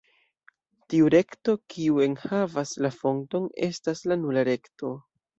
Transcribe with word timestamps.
Tiu 0.91 1.09
rekto 1.13 1.53
kiu 1.73 1.99
enhavas 2.05 2.71
la 2.85 2.91
fonton 2.95 3.45
estas 3.67 4.01
la 4.13 4.17
"nula" 4.23 4.45
rekto. 4.49 4.91